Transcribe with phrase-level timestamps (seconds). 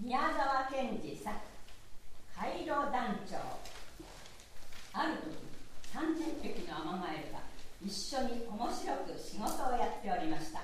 [0.00, 1.30] 宮沢賢治作
[2.34, 3.38] 回路団長
[4.92, 5.38] ある時
[5.94, 7.38] 30匹のアマガエルが
[7.80, 10.60] 一緒に面白く仕事をやっておりました。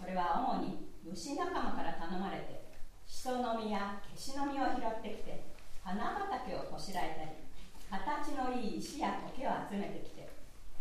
[0.00, 2.64] これは主に虫仲間から頼まれて
[3.06, 5.44] シソの実やケシの実を拾ってきて
[5.84, 7.44] 花畑をこしらえたり
[7.92, 10.28] 形のいい石や苔を集めてきて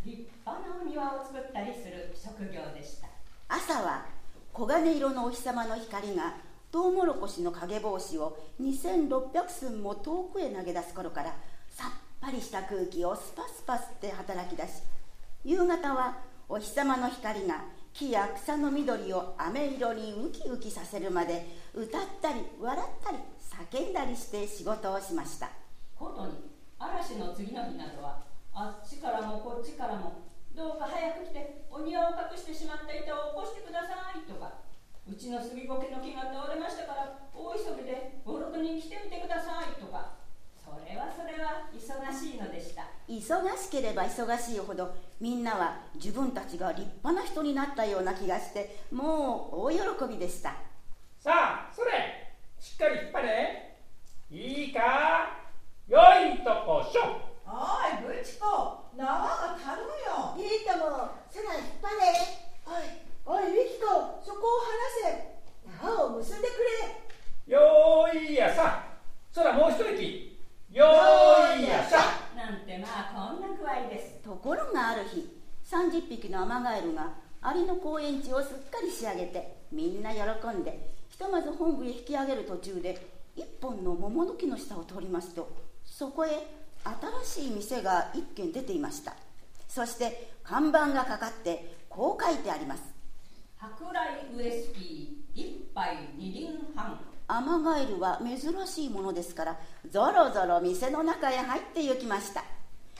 [0.05, 3.09] 立派なお庭を作ったりする職業でした。
[3.49, 4.05] 朝は
[4.55, 6.35] 黄金色のお日様の光が
[6.73, 11.35] トウモロコシの影帽子を2600寸も遠くへ投げ出す頃から
[11.69, 14.81] さっぱりした空気をスパスパ吸って働き出し
[15.45, 16.17] 夕方は
[16.49, 23.17] お日様の光が木や草の緑を飴色にウキウキさせるまで歌ったり笑ったり
[23.77, 25.51] 叫んだりして仕事をしました。
[25.95, 26.49] ことに
[26.79, 30.23] 嵐の次の日などはあっちからもこっちからも
[30.55, 34.62] どうか早く来てお庭を隠してしまった板を起こしてくださいとか
[35.09, 40.21] うちの杉苔の木が倒れましたから大急ぎで56人来てみてくださいとか。
[40.63, 41.79] それはそれは忙
[42.13, 42.87] しいのでした。
[43.07, 49.77] 忙しければ忙しいほどみんなは自分たちが立派な人になったような気がしてもう大喜
[50.09, 50.55] びでした。
[51.19, 51.91] さあそれ
[52.59, 53.75] しっかり引っ張れ。
[54.31, 54.79] いいか？
[55.87, 55.99] よ
[56.33, 57.19] いとこしょ。
[57.45, 57.51] お
[58.09, 60.33] いブチコ縄が足るよ。
[60.39, 61.11] いいとも。
[61.29, 62.01] 空引っ張れ
[62.65, 65.85] おいおいミキコそこを離せ。
[65.85, 66.53] 縄を結んでく
[67.47, 67.53] れ。
[67.53, 68.83] よーいやさ。
[69.33, 70.39] 空もう一息。
[70.71, 71.97] よーいやさ。
[72.35, 74.23] なんてまあこんな具合です。
[74.23, 75.27] ところがある日
[75.69, 85.51] 30匹のアマガエルがアリの公園地をすっかり仕上げてみんな喜んでひとまず本部へ引き上げる途中で一本の桃の木の下を通りますと
[85.85, 86.29] そこへ
[87.23, 89.15] 新しい店が一軒出ていました。
[89.67, 92.83] そして看板がかかってこう書いてあります
[93.63, 96.99] 舶来ウエスキー一杯二輪半。
[97.29, 99.57] アマガエルは珍しいものですから
[99.89, 102.43] ぞろぞろ店の中へ入って行きました。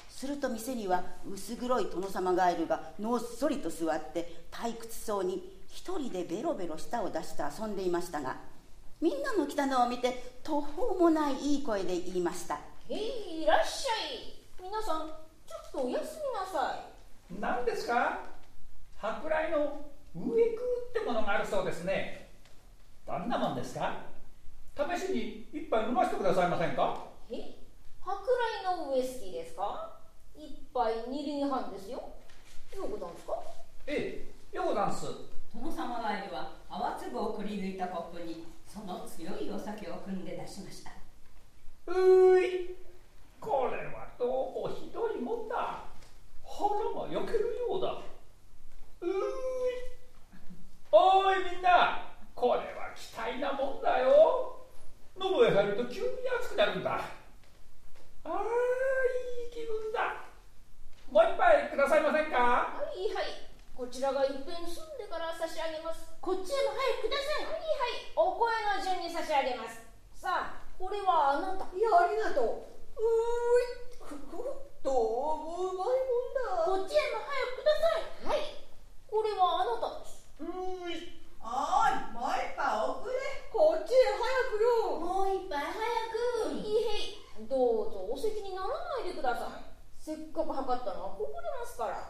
[0.10, 8.38] すると店には薄黒い殿様ガエルがのっそりと座って退屈そうに一人でベロベロ舌を出して遊んでいましたが
[9.02, 12.58] みんなの来たのを見て途方もないいい声で言いました。
[12.90, 14.64] へいいらっしゃい。
[14.64, 15.10] 皆さん
[15.46, 17.42] ちょっとお休みなさい。
[17.42, 18.20] 何ですか？
[19.02, 22.30] 舶来の植え空ってものがあるそうですね。
[23.06, 24.02] どんなもんですか？
[24.76, 27.06] 試しに一杯飲ませてくださいませんか？
[27.30, 27.58] え？
[28.06, 29.98] 舶来のウイスキーですか？
[30.36, 31.98] 一杯二輪半ですよ。
[31.98, 33.34] ようござんすか？
[33.88, 35.06] ええようござんす。
[35.54, 40.92] 殿様ガエルは泡粒をくり抜いたコップにその強いお酒を汲んで出しました。
[41.88, 42.76] うーい。
[43.40, 45.86] これはどうもひどいもんだ。
[46.44, 48.02] 腹が焼けるようだ。
[49.02, 49.10] うー
[51.04, 52.00] いおいみんな。
[52.34, 54.64] これは期待なもんだよ。
[55.18, 56.08] 喉へ入ると急に
[56.40, 56.92] 熱くなるんだ。
[56.96, 60.24] ああいい気分だ。
[61.12, 62.38] もう一杯くださいませんか？
[62.38, 63.26] はいはい。
[63.76, 66.08] こちらがいっぺん済んでから差し上げます。
[66.22, 67.46] こっちへも早くください。
[67.46, 68.16] はいはい。
[68.16, 69.82] お声の順に差し上げます。
[70.16, 71.68] さあこれはあなた。
[71.76, 72.66] いやありがとう。
[72.98, 74.16] うーい。
[74.16, 74.40] ふふ
[74.84, 76.66] どうもうまいもんだ。
[76.66, 77.76] こっちへも早くくだ
[78.26, 78.34] さい。
[78.34, 78.58] はい。
[79.14, 83.14] これはあなたですうーいおいもう一杯遅れ
[83.54, 89.64] こっちへ早くよもう一杯早くいいへいどうぞお席にならないでください
[90.00, 92.10] せっかく測ったのはここれますから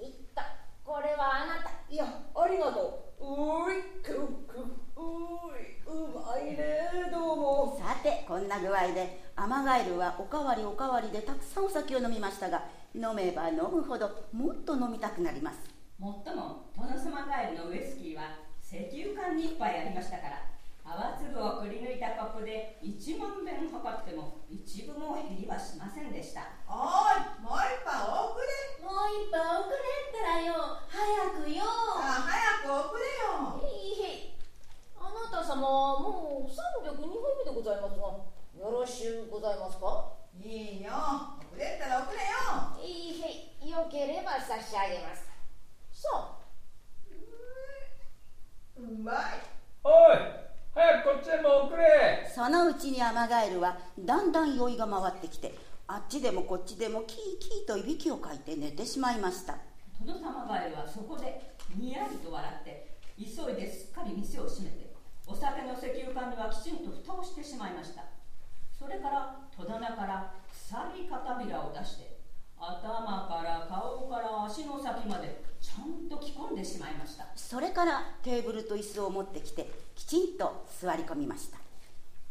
[0.00, 0.46] いった
[0.84, 4.14] これはあなたいやありがとううーいく
[4.46, 4.62] く
[4.94, 12.64] うーいうまいねどうもさてこんな具合でアマガエルはおかわりおかわりでたくさんお酒を飲みましたが
[12.94, 15.60] 飲めば飲むほどもっと飲みたくなります。
[15.98, 20.40] もっとも殿様ガエルのウイスキーは石油缶に一杯ありましたから
[20.88, 32.24] 泡粒をくり抜いたコップで1万遍測っても一分も減りはしませんでしたおいもう一杯遅れもう一杯遅れったらよ早くよさあ
[32.64, 34.34] 早く遅れよいいへい
[34.96, 37.04] あなた様はもう302杯
[37.44, 40.12] 目でございますがよろしゅうございますか？
[40.42, 40.90] いいよ。
[40.90, 42.26] 遅れたら遅れよ。
[42.84, 45.22] いいへいよければ差し上げます。
[45.92, 46.38] さあ
[48.76, 49.14] うまい。
[49.84, 49.92] おい
[50.74, 52.28] 早くこっちへも送れ。
[52.34, 55.54] そのうちにアマガエルはだんだん酔いが回ってきて
[55.86, 59.54] あっちでもこっちでもキーキーといびきをかいて寝てしまいました。
[60.04, 64.92] 殿様ガエルはそこでにやりと笑って急いですっかり店を閉めて
[65.26, 68.02] お酒の石油缶にはきちんと蓋をしてしまいました
[68.78, 72.18] それから戸棚から鎖片びらを出して
[72.56, 77.26] 頭から顔から足の先までちちゃんと着込んでしまいました。
[77.36, 81.58] それからテーブルと椅子を持ってきてきちんと座り込みました。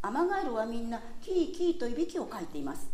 [0.01, 2.89] アマガエルはみんなキーキーといびきをかいています。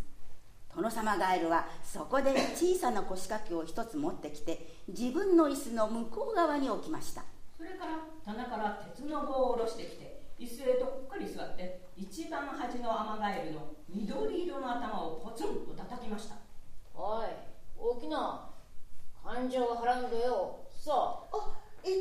[0.74, 7.22] 殿様ガエルはそこで小さな腰掛けを一つ持ってきて自分の椅子の向こう側に置きました。
[7.56, 16.36] それから棚から鉄の棒を下ろしてきて椅子へどっかり座って一番端のアマガエルの緑色の頭をポツンと叩きました。
[16.94, 17.26] おい
[17.78, 18.50] 大きな
[19.22, 20.58] 感情を払うんだよ。
[20.70, 21.60] さあ。
[21.82, 21.98] 痛い。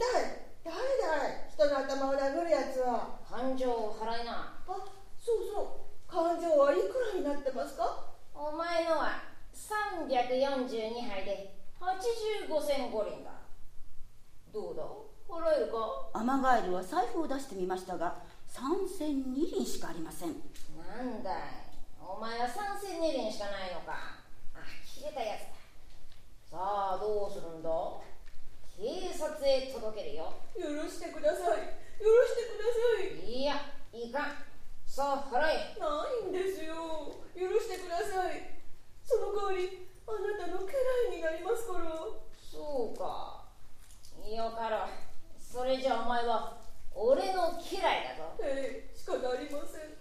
[0.64, 0.82] 誰だ
[1.28, 1.50] い？
[1.52, 3.20] 人の頭を殴るやつは。
[3.30, 4.56] あ感情を払いな。
[4.68, 4.68] あ
[5.20, 5.62] そうそ
[6.08, 6.12] う。
[6.12, 8.14] 感情はいくらになってますか？
[8.34, 13.32] お前のは342杯で85銭五輪だ。
[14.52, 14.84] どうだ？
[15.34, 18.16] 払えるかアマガエルは財布を出してみましたが
[18.54, 20.30] 3銭2厘しかありません
[20.78, 24.22] なんだいお前は3銭2輪しかないのか
[24.54, 25.50] あ切れたやつ
[26.52, 27.70] ださあどうするんだ
[28.78, 33.56] 警察へ届けるよ許してください許してくださいいや
[33.92, 34.54] いかん
[34.86, 36.76] さあ払えないんですよ
[37.34, 38.62] 許してください
[39.04, 41.90] その代わりあなたの家来になりますから
[42.38, 43.46] そうか
[44.30, 45.03] よかろう
[45.54, 46.58] それじゃお前は
[46.96, 48.34] 俺の嫌いだぞ。
[48.42, 49.94] ええ仕方ありません。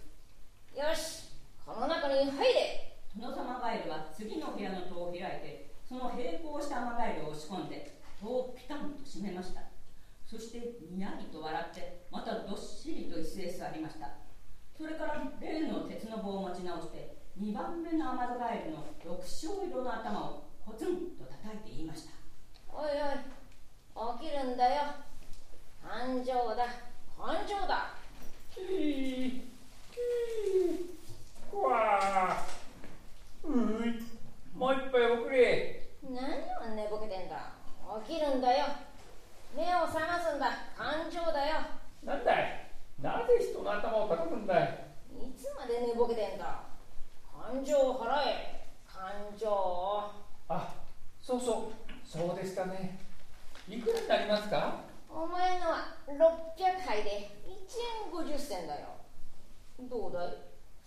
[0.73, 1.29] よし
[1.63, 2.97] この中に入れ。
[3.13, 9.61] 殿様ガエルは次の部屋の戸を開いてその並行したアマガエルを押し込んで戸をピタンと閉めました。
[10.25, 10.57] そして
[10.89, 14.09] にやりと笑ってまたどっしりと椅子へ座りました。
[14.75, 22.17] それから例の鉄の棒を持ち直して2番目のアマガエルの緑青色の頭をコツンと叩いて言いました。
[22.73, 25.12] おいおい起きるんだよ
[25.87, 26.65] 感情だ。
[27.17, 27.93] 感情だ。
[28.53, 29.41] キー
[29.91, 33.47] キーわー。
[33.47, 34.03] うい。
[34.55, 35.87] もう一杯おくれ。
[36.03, 36.15] 何
[36.71, 37.51] を寝ぼけてんだ。
[38.07, 38.65] 起きるんだよ。
[39.55, 40.47] 目を覚ますんだ。
[40.75, 41.55] 感情だよ。
[42.03, 42.71] なんだい。
[43.01, 44.87] なぜ人の頭を叩くんだい。
[45.11, 46.63] いつまで寝ぼけてんだ。
[47.51, 48.67] 感情を払え。
[48.87, 50.11] 感情を。
[50.49, 50.73] あ
[51.21, 52.07] そうそう。
[52.07, 52.99] そうでしたね。
[53.67, 54.92] いくらになりますか？
[55.13, 57.29] お前のは600杯で。
[57.45, 57.53] 1
[58.07, 58.87] 円50銭だよ。
[59.79, 60.37] どうだい？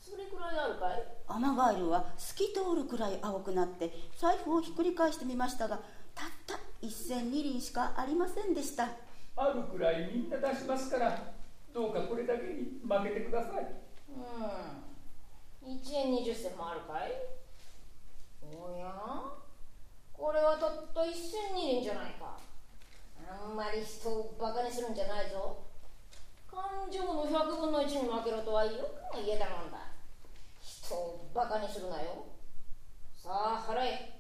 [0.01, 1.03] それくらいあるかい？
[1.29, 5.81] アマガエルは透き通るくらい青くなって財布をひっくり返してみましたが
[6.15, 8.89] たった1銭2厘しかありませんでした。
[9.37, 11.33] あるくらいみんな出しますから
[11.73, 13.67] どうかこれだけに負けてください。
[15.65, 15.75] うん。
[15.75, 17.13] 1円20銭もあるかい？
[18.55, 18.93] おや？
[20.13, 22.39] これはたった1銭2厘じゃないか
[23.29, 25.65] あんまり人をバカにするんじゃないぞ。
[26.51, 29.79] 感情の100分の1に負けろとはよくも言えたもんだ。
[30.61, 32.25] 人をバカにするなよ。
[33.17, 34.13] さあ払え。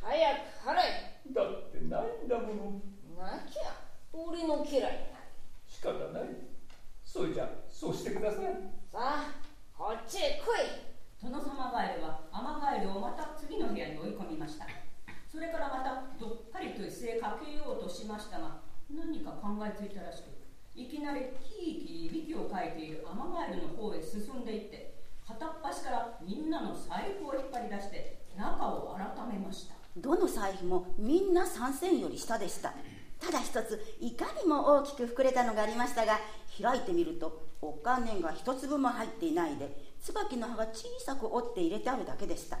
[0.00, 1.34] 早く払え。
[1.34, 3.24] だってないんだもの。
[3.24, 3.74] なきゃ。
[4.12, 4.94] 俺の嫌いになる。
[5.66, 6.28] 仕方ない。
[7.04, 8.44] それじゃそうしてください。
[8.92, 9.34] さあ
[9.76, 10.90] こっちへ来い。
[11.22, 14.64] 殿様ガエルはアマガエルをまた次の部屋に追い込みました
[15.30, 18.58] それからまたどっかりと椅子へかけようとしましたが
[18.90, 20.26] 何か考えついたらしく
[20.74, 24.94] いきなりキーキーいびきをかいているアマガエルの方へ進んでいって
[25.26, 29.74] 片っ端からみんなの財布を引っ張り出して中を改めました。
[29.96, 32.74] どの財布もみんな3銭より下でした。
[33.20, 36.18] ただ一ついかにも大きく膨れたのがありましたが
[36.60, 42.58] 開いてみるとお金が一粒も入っていないで椿の葉が小さく折って入れてあるだけでした。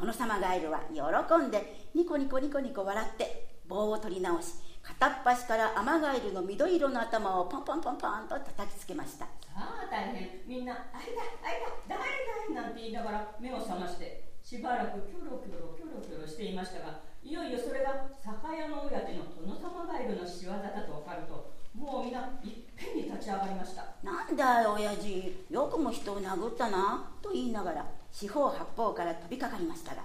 [0.00, 9.26] 殿様ガエルは喜んでニコニコニコニコ笑って棒を取り直し片っ端からアマガエルの緑色の頭をポンポンポンポンと叩きつけました。
[9.26, 10.40] さあ大変。
[10.46, 12.06] みんな「あいだあいだ誰だ
[12.48, 30.02] い」なんて言いながら目を覚ましてしばらくキョロキョロキョロキョロしていましたがいよいよそれが酒屋の親父の殿様ガエルの仕業だと分かるともうみんないっぺんに立ち上がりましたなんだよ親父よくも人を殴ったなと言いながら四方八方から飛びかかりましたが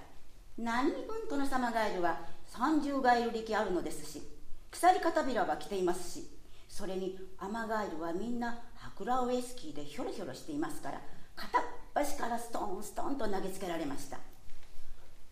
[0.58, 2.20] 何分殿様ガエルは
[2.52, 4.22] 30ガエル力あるのですし
[4.70, 6.30] 鎖片びらは着ていますし
[6.68, 11.00] それにアマガエルはみんなハクラウェイスキーでひょろひょろしていますから
[11.34, 11.62] 片っ
[11.94, 14.18] 端からストンストンと投げつけられました。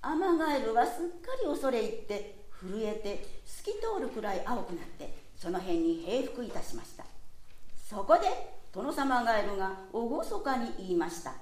[0.00, 7.04] アマガエルはすっかり恐れ入って震えて透き通るくらい青くなってその辺に平伏いたしました。
[7.76, 8.20] そこで
[8.72, 11.32] 殿様ガエルが厳かに言いました。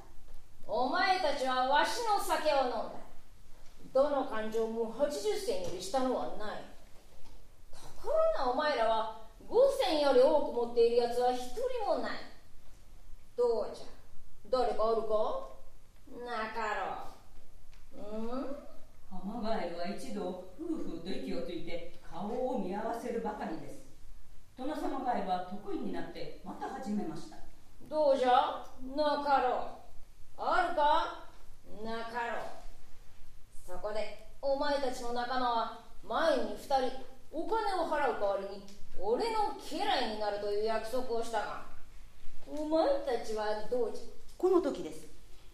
[0.66, 2.92] お前たちはわしの酒を飲んだ。
[3.92, 6.64] どの感情も80銭より下のはない。
[7.70, 9.54] ところがお前らは5
[9.86, 12.12] 銭より多く持っているやつは一人もない。
[13.36, 13.86] どうじゃ？
[14.50, 15.48] 誰かあるか？
[16.24, 16.74] なか
[17.92, 18.16] ろう。
[18.16, 18.56] うん？
[19.10, 23.82] アマガエルは一度ふうふうと息をついて顔顔を見合わせるばかりです。
[24.56, 27.36] 殿様ガエルは得意になってまた始めました。
[27.90, 28.64] どうじゃ？
[28.96, 29.81] なかろう
[30.44, 31.22] あるか？
[31.84, 32.46] なかろう。
[33.66, 36.74] そこでお前たちの仲間は前に二人
[37.30, 38.64] お金を払う代わりに
[39.00, 41.62] 俺の家来になるという約束をしたが
[42.46, 44.04] お前たちはどうじゃ？
[44.36, 45.06] この時です。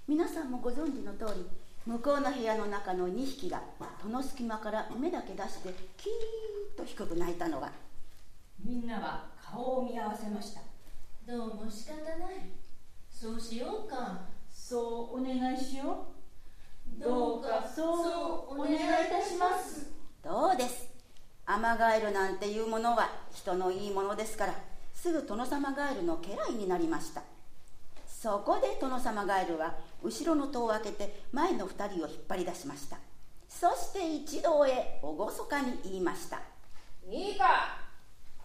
[0.09, 1.47] 皆さんもご存知の通り
[1.85, 3.63] 向こうの部屋の中の2匹が
[4.03, 7.71] 戸の隙間から目だけ出してキーッと低く泣いたのが
[8.65, 10.63] みんなは顔を見合わせました。
[11.27, 12.51] どうも仕方ない。
[13.11, 14.23] そうしようか
[14.69, 16.09] そうお願いしよ
[17.01, 17.03] う。
[17.03, 18.79] どうかそうお願いい
[19.11, 19.91] たします。
[20.23, 20.87] どうです。
[21.47, 24.55] アマガエルなんていうものは人のいいものですから
[24.93, 27.23] すぐ殿様ガエルの家来になりました。
[28.07, 32.99] そこで殿様ガエルは後ろの戸を開けて前の2人を引っ張り出しました。
[33.49, 35.17] そして一同へ厳
[35.49, 36.41] かに言いました。
[37.09, 37.79] いいか。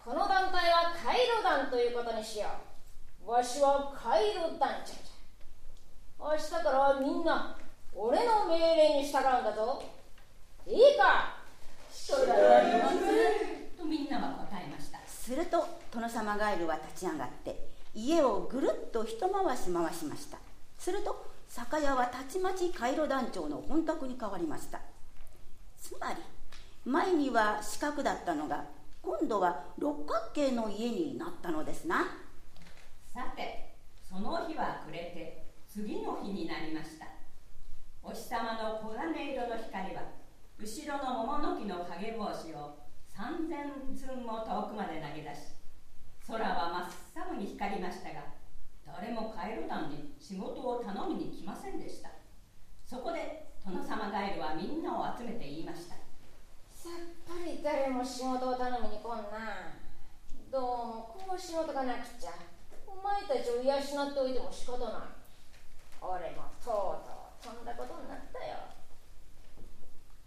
[0.02, 2.46] この団体はカイロ団ということにしよ
[3.26, 3.30] う。
[3.30, 5.13] わしはカイロ団長じゃ
[6.24, 7.54] 明日からみんな
[7.94, 9.82] 俺の命令に従うんだぞ。
[10.66, 11.36] いいか。
[11.92, 12.96] それはります。
[13.76, 14.98] とみんなは答えました。
[15.06, 20.38] すると殿様ガエルは立ち上がって家をぐるっと一回し回しました。
[20.78, 24.80] すると酒屋はたちまちカイロ団長の本宅に変わりました。
[25.78, 26.16] つまり
[26.86, 28.64] 前には四角だったのが
[29.02, 32.06] 今度は六角形の家になったのですな。
[33.12, 33.74] さて
[34.08, 35.43] その日は暮れて
[35.74, 37.06] 次の日になりました。
[38.00, 40.06] お日様の黄金色の光は
[40.56, 42.78] 後ろの桃の木の影帽子を
[43.10, 45.50] 三千寸も遠くまで投げ出し
[46.28, 48.22] 空は真っ青に光りましたが
[48.86, 52.10] 誰もカエル団に仕事を頼みに来ませんでした。
[52.86, 55.96] そこで殿様ガエルはみんなを集めて言いました。
[56.70, 59.74] さっぱり誰も仕事を頼みに来んな。
[60.52, 62.30] どうもこの仕事がなくちゃ。
[62.86, 65.23] お前たちを養っておいても仕方ない。
[66.04, 68.68] 俺もとうとうとんだことになったよ。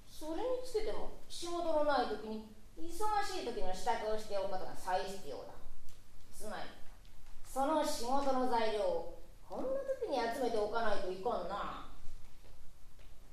[0.09, 5.53] それにつけても仕事のない時に忙しい時の支度をしておくことが最必要だ。
[6.33, 6.69] つまり
[7.45, 11.93] その仕事の材料をこんな時に集めておかないといかんな。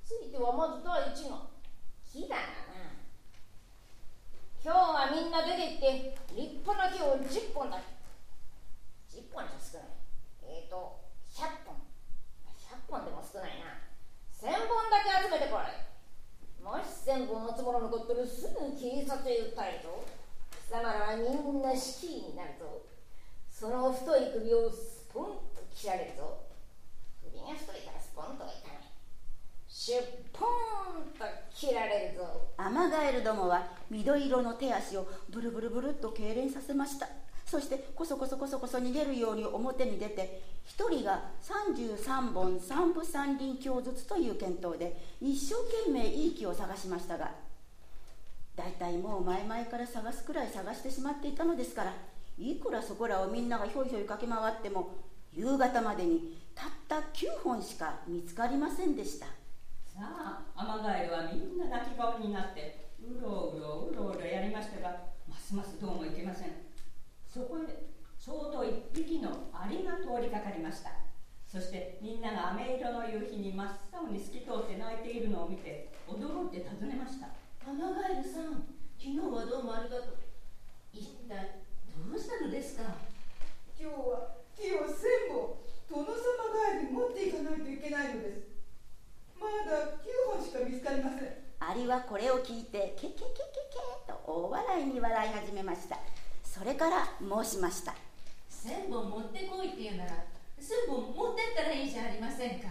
[0.05, 1.49] ついてはまず第一が
[2.05, 2.43] 木だな。
[4.65, 7.81] 今日はみんな出て行って立派な木を10本だ。
[9.15, 9.89] 10本じゃ少ない
[10.43, 10.99] えっ、ー、と
[11.31, 11.79] 100本
[12.59, 13.79] 100本でも少ないな
[14.35, 20.05] 1000本だけ集めてこいもし1000本集まらなかったらすぐ警察へ訴えるぞ
[20.71, 22.87] 貴様らはみんな死刑になるぞ
[23.51, 25.25] その太い首をスポン
[25.55, 26.39] と切られるぞ
[27.23, 28.85] 首が太いからスポンとはいかない。
[29.69, 30.01] シュッ
[30.33, 37.09] ポンと切られるぞアマガエルどもは緑色の手足をブルブルブルっと痙攣させました。
[37.47, 45.55] そしてこそこそこそこそ逃げるように表に出て一人が33本三部三輪鏡ずつという検討で一生
[45.87, 47.31] 懸命いい木を探しましたが
[48.57, 51.93] 大体もう前々から探すくらい探してしまっていたのですから
[52.39, 54.97] いくらそこらをみんながひょいひょい駆け回っても
[55.33, 59.27] 夕方までにたった9本しか見つかりませんでした。
[59.27, 59.33] さ
[60.01, 64.97] あアマガエルはみんな泣き顔になってうろうろうろうろやりましたが
[65.29, 66.64] ますますどうもいけません。
[67.35, 67.67] そこへ
[68.15, 70.95] ちょうど一匹のアリが通りかかりました。
[71.51, 77.35] そしてみんなが飴色の夕日に真っ青に透き通って泣いているのを見て驚いて尋ねました。
[77.67, 78.63] アマガエルさん
[79.03, 80.23] 昨日はどうもありがとう。
[80.95, 81.59] 一体
[81.91, 82.95] どうしたのですか？
[83.75, 85.59] 今日は木を千本
[85.91, 86.15] 殿様
[86.55, 88.47] ガエルに持っていかないといけないのです。
[89.43, 91.35] まだ9本しか見つかりません。
[91.59, 95.99] アリはこれを聞いてケケケケケと大笑いに笑い始めました
[96.55, 97.99] それから申しました。
[98.47, 100.23] 千本持ってこいって言うなら
[100.55, 102.71] 千本持ってったらいいじゃありませんか。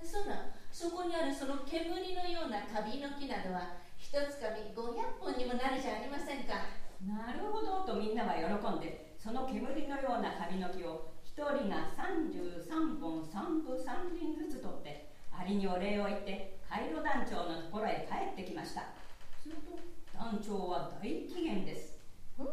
[0.00, 6.72] そらそこにあるその煙のようなカビの木などは一つかみ500本にもなるじゃありませんか。
[7.04, 18.88] なるほどとみんなは喜んでその煙のようなカビの木を一人が33本三分三輪ずつ取ってアリにお礼を言ってカイロ団長のところへ帰ってきました。
[19.36, 19.76] すると
[20.16, 21.91] 団長は大機嫌です
[22.36, 22.50] ふんよ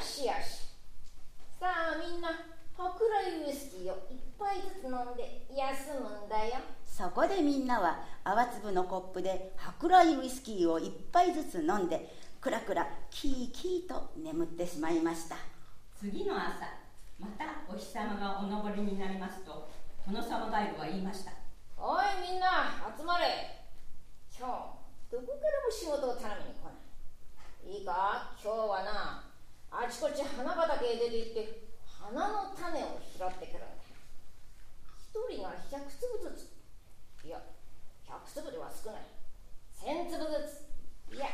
[0.00, 0.72] しよし。
[1.60, 2.28] さあみんな
[2.76, 6.54] 舶来ウイスキーを一杯ずつ飲んで休むんだよ。
[6.84, 15.36] そこでみんなは泡粒のコップで舶来ウイスキーを一杯ずつ飲んでくらくらキーキーと眠ってしまいました。
[15.98, 16.66] 次の朝
[17.20, 19.68] またお日様がお昇りになりますと
[20.04, 21.30] 殿様ガイルは言いました。
[21.78, 23.24] おいみんな集まれ。
[24.36, 26.61] 今日どこからも仕事を頼みに
[27.64, 28.34] いいか？
[28.42, 29.24] 今日はな
[29.70, 33.62] あちこち花畑へ出て行って花の種を拾ってくる。
[33.62, 33.86] んだ
[34.98, 36.50] 一人が100粒ず
[37.22, 37.26] つ。
[37.26, 37.40] いや
[38.04, 39.06] 100粒では少ない。
[39.78, 40.66] 1000粒ず
[41.08, 41.16] つ。
[41.16, 41.26] いや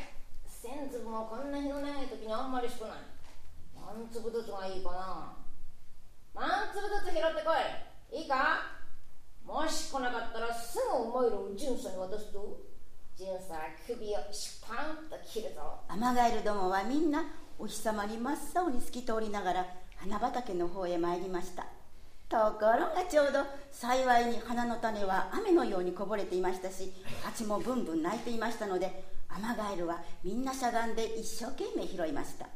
[0.47, 2.99] 1000粒もこんな日の長い時にあんまり少ない。
[3.75, 5.32] 何粒ずつがいいかな？
[6.35, 7.56] 何粒ずつ拾ってこ
[8.12, 8.20] い。
[8.20, 8.76] いいか？
[9.44, 12.30] もし来なかったらすぐお前らを巡査に渡す
[13.19, 15.81] と巡査は首をシュパンと切るぞ。
[15.89, 17.25] アマガエルどもはみんな
[17.59, 21.67] お日様に真っ青に透き通りながら花畑の方へ参りました。
[22.29, 23.41] ところがちょうど
[23.73, 26.93] 幸いに花の種は雨のようにこぼれていましたし
[27.25, 32.47] 蜂もブンブン鳴いていましたのでアマガエルはみんなしゃがんで一生懸命拾いました。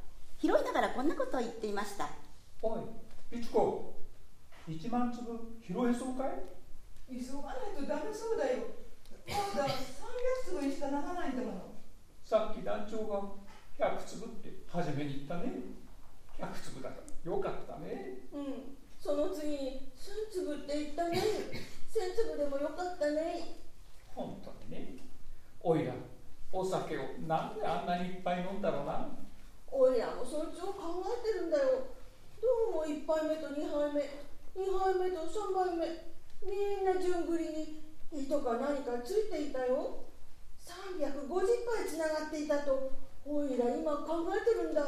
[0.40, 2.08] 拾いながらこんなことを言っていました。
[2.62, 2.76] お
[3.32, 3.96] いいちこ
[4.68, 6.26] 1万粒拾えそうか
[7.10, 7.16] い？
[7.18, 8.58] 急がないとダメそうだよ。
[9.26, 9.68] まだ？
[10.22, 11.74] 300粒にしかならないんだもの
[12.24, 13.34] さっき団長が
[13.78, 15.52] 100粒って初めに言ったね。
[16.38, 17.30] 100粒だから。
[17.30, 18.28] よかったね。
[18.32, 18.78] うん。
[18.98, 21.18] その次に1000粒って言ったね。
[21.18, 23.58] 1000粒でもよかったね。
[24.14, 25.02] 本当にね。
[25.60, 25.92] おいら
[26.52, 29.08] お酒をなんであんなにいっぱい飲んだろうな。
[29.70, 31.90] おいらもそっちを考えてるんだよ。
[32.40, 34.00] どうも1杯目と2杯目。
[34.54, 36.12] 2杯目と3杯目。
[36.44, 40.11] みんな順繰りに糸か何かついていたよ
[40.66, 42.92] 350杯つながっていたと
[43.24, 44.82] おいら今考えてるんだ。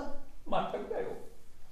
[0.47, 1.09] まったくだよ。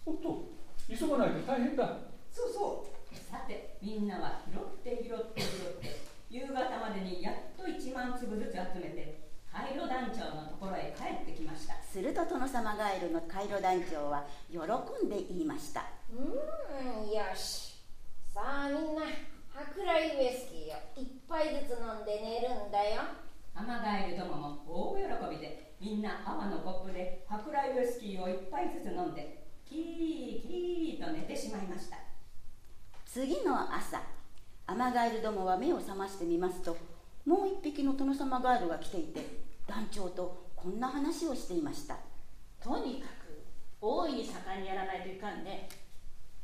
[0.07, 0.49] おっと
[0.89, 1.99] 急がないと大変だ。
[2.31, 3.15] そうそう。
[3.31, 9.21] さてみんなは拾って拾って拾って夕方までにやっと1万粒ずつ集めて
[9.53, 11.75] カイロ団長のところへ帰ってきました。
[11.83, 14.59] すると殿様ガエルのカイロ団長は喜
[15.07, 15.85] んで言いました。
[16.11, 17.75] うーんよし。
[18.33, 19.03] さあみんな
[19.53, 23.03] 舶来ウイスキーを一杯ずつ飲んで寝るんだよ
[23.55, 24.97] アマガエルどもも大
[25.31, 29.79] 喜びでみんな泡のコップで舶来ウイスキーを一杯ずつ飲んでキー
[30.49, 31.97] キーと寝てしまいました。
[33.07, 34.01] 次の朝
[34.67, 36.77] アマガエルどもは目を覚ましてみますと
[37.27, 39.21] もう一匹の殿様ガエルが来ていて
[39.67, 41.97] 団長とこんな話をしていました。
[42.63, 43.43] とにかく
[43.81, 45.69] 大いに盛んにやらないといかんね。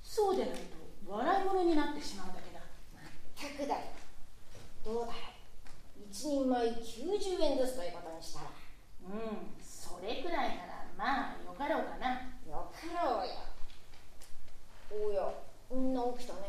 [0.03, 2.59] そうでないと笑い物になってしまうんだけど
[2.95, 3.05] まっ
[3.37, 3.81] たくだよ
[4.85, 5.13] どうだ
[6.11, 8.47] 一人前90円ずつということにしたら
[9.05, 12.13] うんそれくらいならまあよかろうかな
[12.49, 15.29] よかろうよおや
[15.71, 16.41] みんな起きたね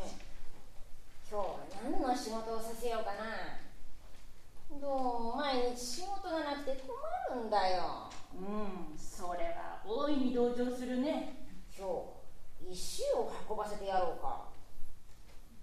[1.30, 4.90] 今日は何の仕事をさせようかなどう
[5.22, 8.42] も毎日仕事がなくて困るんだよう
[8.94, 11.46] んそれは大いに同情するね
[11.76, 12.20] 今日
[12.70, 14.44] 石を運ばせてやろうか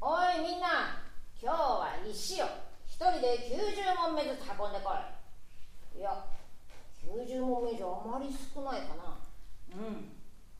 [0.01, 0.97] おいみんな
[1.41, 2.45] 今日は石を
[2.85, 4.91] 一人で90問目ずつ運んでこ
[5.95, 6.25] いいや
[7.05, 9.17] 90問目じゃあまり少ないかな
[9.77, 10.09] うん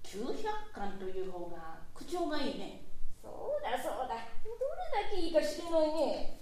[0.03, 2.85] 900巻という方が口調がいいね
[3.21, 6.39] そうだそうだどれだけいいか知れないね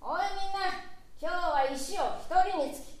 [0.00, 0.88] おいみんな
[1.20, 2.94] 今日は石を一人につき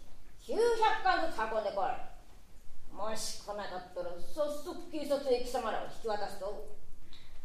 [0.44, 2.94] 900ずつ運んでこい。
[2.94, 6.84] もし来なかったら早速警察へ貴様らを引き渡すと。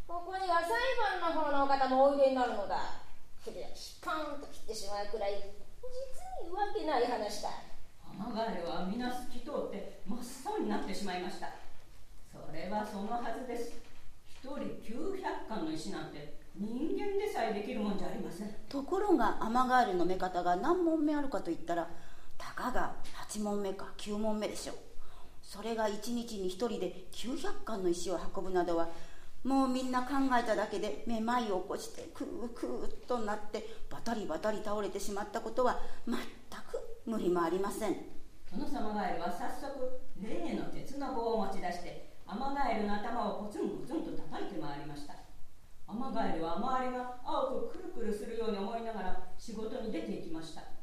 [0.10, 0.74] ここには裁
[1.22, 3.06] 判の方のお方もおいでになるのだ
[3.46, 7.50] 首をシパンと切ってしまうくらい実にわけない話だ
[8.04, 10.20] アマガエルは皆透き通って真っ
[10.58, 11.54] 青になってしまいました
[12.34, 13.78] それはそのはずです
[14.26, 21.88] 一人900貫の石なんて人間でさえできるもんじゃありませんところがアマガエルの目方が何問目あるかといったら
[22.40, 22.96] たかが
[23.30, 24.76] 8問目か9問目でしょう。
[25.44, 28.90] それが1日に1人で900貫の石を運ぶなどは
[29.44, 30.08] もうみんな考
[30.40, 36.24] えただけでめまいを起こしてクークーっとなってバタリバタリ倒れてしまったことは全く
[37.06, 37.96] 無理もありません。
[38.52, 45.14] 殿様ガエルは早速例の鉄の棒を持ち出してアマガエルの頭をポツンポツンと叩いて回りました。
[45.88, 50.79] アマガエルは周りが青くくるくるするように思いながら仕事に出て行きました。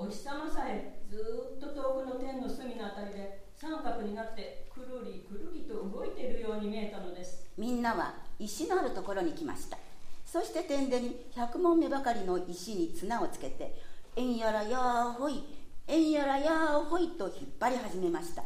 [0.00, 1.16] お日様さえず
[1.56, 7.48] っと遠くの天の隅のあたりで三角になってくるりくるりと動いているように見えたのです。
[7.58, 9.76] みんなは石のあるところに来ました。
[10.24, 13.74] そして天でに100問目ばかりの石に綱をつけて
[14.14, 15.42] 「えんやらやーほい
[15.88, 18.44] えんやらやーほい」と引っ張り始めました。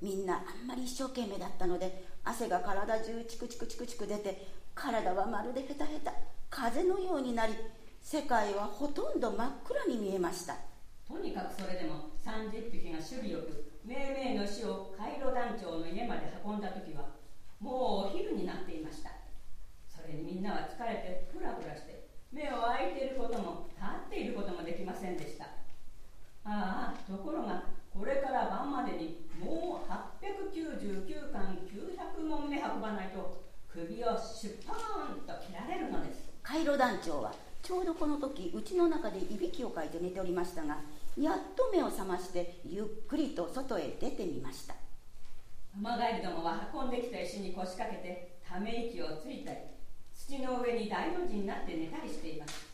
[0.00, 6.14] みんなあんまり一生懸命だったので汗が体中チクチクチクチク出て体はまるでヘタヘタ
[6.48, 7.52] 風のようになり
[8.04, 10.54] 世界はほとんど真っ暗に見えました。
[11.08, 17.16] とにかくそれでも30匹が首尾よく命名の死をカイロ団長の家まで運んだ時は
[17.58, 19.08] もうお昼になっていました。
[19.88, 25.46] それにみんなは疲れてふらふらして目を開いていることも立っていることもできませんでした。
[26.44, 36.28] ああところがこれから晩までにもう899巻900問目運ばないと首をシュッパーンと切られるのです。
[36.42, 37.32] カイロ団長は
[37.64, 40.76] ちょうどこの時家の中でいびきをかいて寝ておりましたが
[41.18, 44.74] やっと目を覚ましてゆっくりと外へ出てみました。
[44.74, 49.56] アマガエルどもは運んできた石に腰掛けてため息をついたり
[50.14, 52.66] 土の上に大の字になって寝たりしています。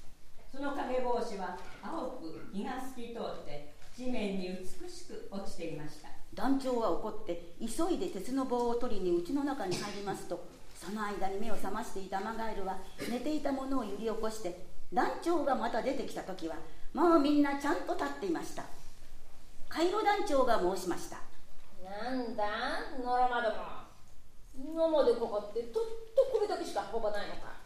[0.53, 6.09] その影帽子は青く日が透き通って地面に美しく落ちていました。
[6.35, 16.57] 団長は怒って急いで鉄の棒を取りに家の中に入りますとその間に目を覚ましていたアマガエルは寝ていたものを揺り起こして団長がまた出てきた時は
[16.93, 18.65] もうみんなちゃんと立っていました。
[19.69, 21.19] カイロ団長が申しました。
[21.85, 22.45] なんだ？
[23.03, 23.57] ノラマども。
[24.59, 25.83] 今までかかってとっ
[26.15, 27.63] とこれだけしか運ばないのか。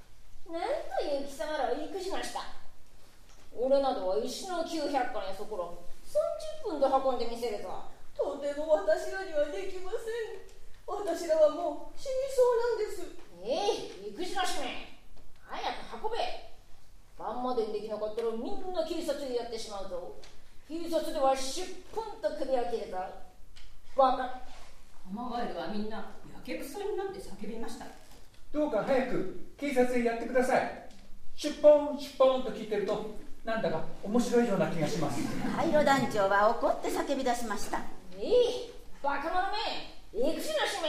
[0.53, 2.41] なんという貴様らを育しました。
[3.57, 5.65] 俺などは石の900貫やそこら
[6.05, 7.89] 30分で運んでみせるぞ。
[8.15, 10.45] とても私らにはできません。
[10.87, 13.17] 私らはもう死にそうなんです。
[13.43, 14.93] ええ育児の使命
[15.49, 15.57] 早
[15.89, 16.54] く運べ
[17.19, 20.17] 晩までにできなかったらみんな警察でやってしまうぞ
[20.69, 23.11] 警察では10分と首を切れた。
[23.97, 26.05] バカアマガエルはみんなや
[26.45, 27.87] けくそになって叫びました。
[28.53, 30.89] どうか早く警察へやってください。
[31.37, 35.21] 出本出本と聞いてるとなんだか面白いような気がします。
[35.57, 37.83] カイロ団長は怒って叫び出しました。
[38.19, 38.71] ええ
[39.03, 40.31] バカ者め。
[40.31, 40.81] 育児の使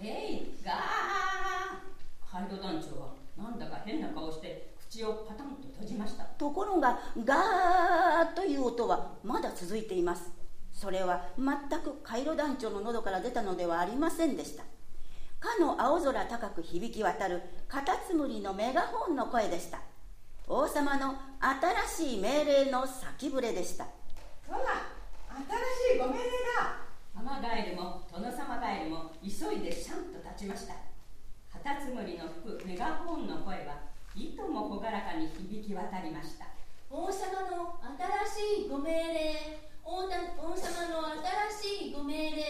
[0.00, 0.76] 命えいガー。
[2.30, 6.24] カイロ団長はなんだか変な顔して口をパタンと閉じました。
[6.24, 10.30] ところがガーッという音はまだ続いています。
[10.72, 14.62] それは全くカイロ団長の喉から出たのではありませんでした。
[15.38, 19.80] かの青空高く響き渡るカタツムリのメガホンの声でした。
[20.46, 21.14] 王様の
[21.88, 23.84] 新しい命令の先触れでした。
[24.46, 24.58] ほら
[25.28, 26.24] 新しいご命令
[26.58, 26.76] だ。
[27.18, 30.74] アマガエルもトノサマガエルも急いでシャンと立ちました。
[31.52, 33.85] カタツムリの吹くメガホンの声は
[34.86, 36.46] 朗らかに響き渡りました
[36.88, 37.74] 王様の
[38.30, 40.54] 新しいご命令王様
[40.86, 41.10] の
[41.58, 42.42] 新しいご命令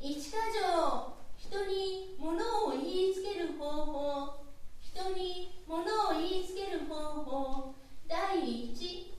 [0.00, 4.40] 一か条人に物を言いつける方法
[4.80, 5.84] 人に物を
[6.16, 7.74] 言いつける方法
[8.08, 9.12] 第一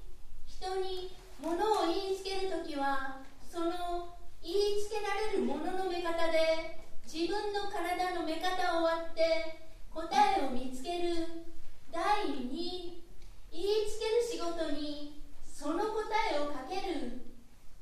[0.48, 9.62] 人に物を言いつけるときはその言いつけられるものの目方で自分の体の目方を割って
[9.94, 10.10] 答
[10.42, 11.53] えを見つける
[11.94, 13.04] 第二
[13.52, 15.86] 言いつける仕事にその答
[16.34, 17.22] えをかける。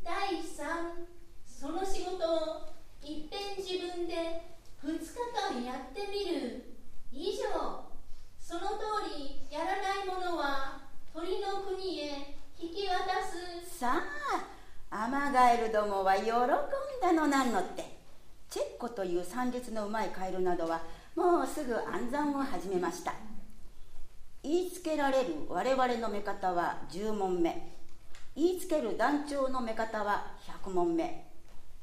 [0.04, 1.08] 第三
[1.45, 4.13] その仕事をいっぺん自分で
[4.84, 5.15] 2日
[5.56, 6.76] 間やってみる。
[7.13, 7.86] 以上
[8.38, 10.82] その通りやらない者は
[11.13, 13.24] 鳥の国へ引き渡
[13.63, 13.80] す。
[13.80, 14.04] さ
[14.91, 16.32] あアマガエルどもは喜ん
[17.02, 17.97] だのなんのって。
[18.50, 20.82] チェッコという算術のうまいカエルなどは
[21.15, 23.13] もうすぐ暗算を始めました。
[24.44, 27.72] 言いつけられる我々の目方は10問目。
[28.36, 31.28] 言いつける団長の目方は100問目。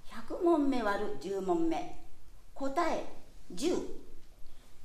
[0.07, 2.01] 100問目割る10問目。
[2.55, 3.05] 答え
[3.55, 3.81] 10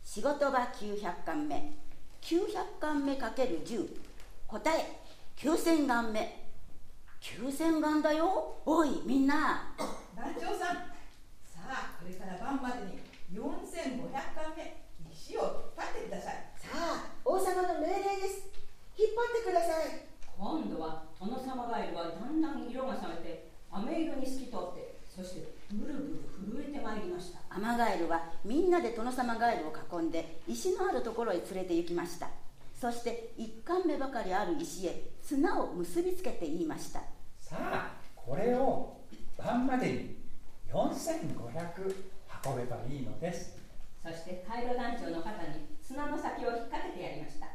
[0.04, 1.74] 仕事場900巻目。
[2.22, 3.90] 900巻目かける10
[4.48, 5.00] 答え
[5.38, 6.44] 9000巻目。
[7.22, 8.58] 9000巻だよ。
[8.66, 9.74] おいみんな。
[10.16, 10.94] 団長さん。
[11.44, 13.00] さあこれから晩までに
[13.34, 14.84] 4500巻目
[15.14, 18.48] 石を立ててくださいさあ王様の命令です。
[18.98, 20.08] 引っ張ってください。
[20.38, 26.00] 今度はトノサマガエルはだんだん色が覚めて飴色に透き通ってそしてブルブ
[26.56, 27.40] ル震えてまいりました。
[27.50, 32.30] アマガエルはみんなで殿様ガエルを囲んで石のあるところへ連れて行きました。
[32.80, 37.02] そして一貫目ばかりある石へ綱を結びつけて言いました。
[37.42, 38.98] さあこれを
[39.38, 40.16] 晩までに
[40.72, 41.96] 4500
[42.46, 43.58] 運べばいいのです。
[44.04, 47.46] そしてカイロ団長の肩に砂の先を引っ掛けてやりました。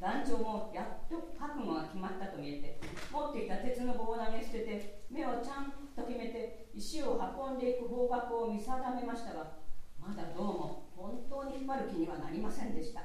[0.00, 2.80] 団長もやっと覚悟が決まったと見えて
[3.12, 9.52] 持っていた鉄の棒を投げ捨てて目をちゃんと決めて石を運んでいく方角を見定めましたが
[10.00, 13.02] まだどうも本当に引っ張る気にはなりませんでした。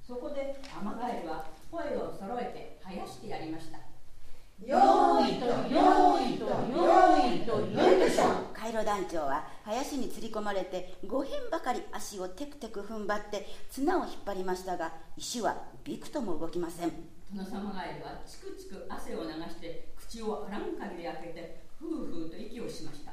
[0.00, 3.78] そこでアマガエルは声を揃えて生やしてやりました。
[4.64, 8.48] よーいとよーいとよーいとよいでしょ。
[8.54, 16.92] カイロ団長は林に釣り込まれて5辺ばかり足をテクテク踏ん張って綱を引っ張りましたが石はびくとも動きません。
[17.32, 23.12] 殿様ガエルはチクチク汗を流して口をあらん限り開けてふうふうと息をしました。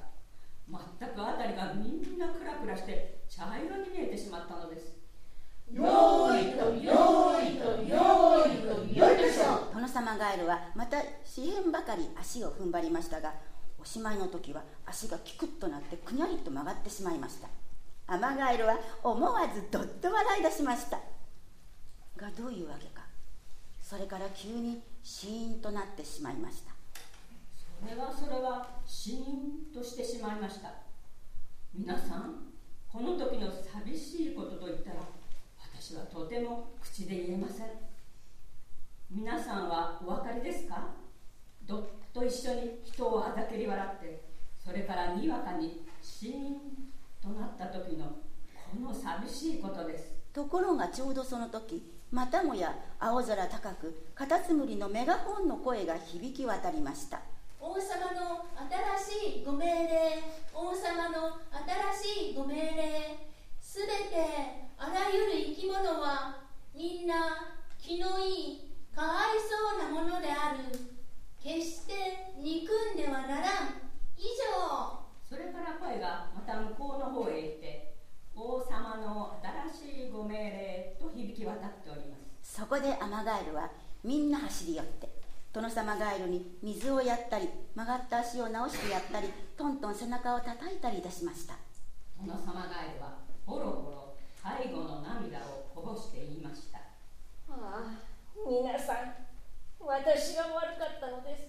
[0.69, 4.97] 全く辺りがみんなクラクラして茶色に見えてしまったのです。
[5.71, 13.33] よーいとよーいとよーいとよいでしょ殿様ガエルはまた四辺ばかり足を踏ん張りましたが
[13.79, 17.47] おしまいの時は足がキクッとなってくにゃりと曲がってしまいました。
[18.07, 20.97] アマガエルは思わずどっと笑い出しました。
[22.17, 23.05] がどういうわけか。
[23.81, 26.71] それから急にシーンとなってしまいました。
[27.79, 30.73] それはそれはシーンとしてしまいました。
[31.73, 32.47] 皆さん
[32.91, 34.95] この時の寂しいことといったら
[35.73, 37.67] 私はとても口で言えません。
[39.11, 40.95] 皆さんはお分かりですか？
[41.65, 41.83] どっ
[42.17, 44.23] と一緒に人をあざけり笑って
[44.57, 46.57] それからにわかにシーン
[47.21, 48.13] となった時のこ
[48.81, 50.15] の寂しいことです。
[50.33, 57.21] ところがちょうどその時またもや青空高くカタツムリのメガホンの声が響き渡りました。
[57.59, 58.45] 王様の
[59.05, 61.37] 新しいご命令王様の
[62.01, 63.17] 新しいご命令
[63.61, 66.37] すべてあらゆる生き物は
[66.75, 67.15] みんな
[67.79, 70.96] 気のいいかわいそうなものである
[71.41, 71.93] 決して
[72.37, 73.87] 憎んではならん。
[74.17, 74.23] 以
[74.59, 75.07] 上。
[75.27, 77.93] それから声がまた向こうの方へ行って
[78.35, 79.37] 王様の
[79.71, 82.55] 新しいご命令と響き渡っております。
[82.55, 83.69] そこでアマガエルは
[84.03, 85.09] みんな走り寄って
[85.51, 91.55] 殿様ガエルに水をやったり曲がった足を直してやったりトントン背中を叩いたりいたしました。
[92.19, 96.79] 殿様ガエルはボロボロ背後の涙をこぼして言いました。
[97.49, 97.81] ああ
[98.47, 99.26] 皆さん
[99.87, 101.47] 私が悪かったのです。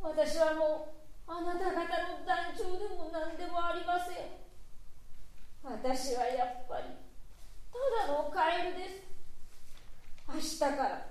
[0.00, 0.96] 私はも
[1.28, 4.40] うあなた方の団長でも何でもありません。
[5.62, 6.84] 私はやっぱり
[7.68, 9.04] ただのカエルです。
[10.26, 11.06] 明日から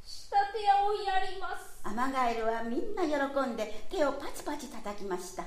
[0.00, 1.84] 仕立て屋をやります。
[1.84, 5.44] アマガエルはみんな喜んで手をパチパチ叩きました。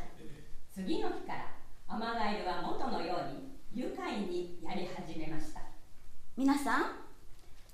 [0.72, 1.48] 次の日から
[1.88, 5.62] アマガエルは元のように愉快にやり始めました。
[6.38, 6.84] 皆さん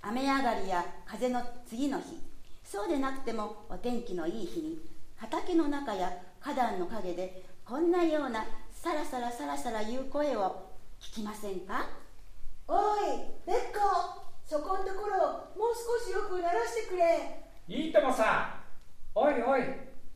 [0.02, 2.26] 雨上がりや風の次の日
[2.70, 4.78] そうでなくてもお天気のいい日に
[5.16, 10.68] 畑の中や花壇の陰でこんなようなさらさらさらさら言う声を
[11.00, 11.88] 聞きませんか？
[12.68, 13.08] おい
[13.46, 14.28] ベッコ。
[14.46, 15.18] そこんところ
[15.58, 17.46] もう少しよく鳴らしてくれ。
[17.70, 18.60] いいともさ
[19.16, 19.62] おいおい。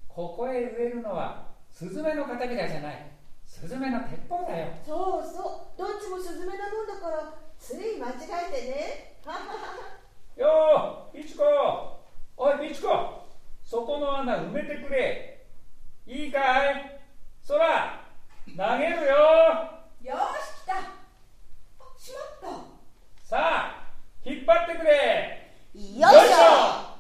[0.10, 3.12] ここへ植えるのはスズメの片びらじゃない。
[3.46, 4.68] スズメの鉄砲だよ。
[4.86, 5.80] そうそう。
[5.80, 8.14] どっちもスズメなもんだからつい間違
[8.52, 9.22] えてね。
[10.36, 12.01] よーいちこ
[12.44, 13.28] おいみちこ
[13.64, 15.46] そこの穴埋めてくれ。
[16.08, 17.00] いいかい？
[17.40, 18.04] そら
[18.48, 19.14] 投げるよ。
[20.02, 20.74] よし来た。
[22.00, 22.58] しまった。
[23.24, 23.94] さあ
[24.26, 25.54] 引っ張ってくれ。
[25.76, 26.91] よいしょ。